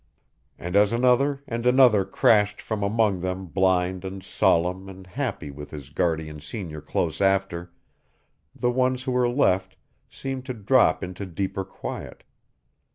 [0.57, 5.69] And as another and another crashed from among them blind and solemn and happy with
[5.69, 7.71] his guardian senior close after,
[8.55, 9.77] the ones who were left
[10.09, 12.23] seemed to drop into deeper quiet.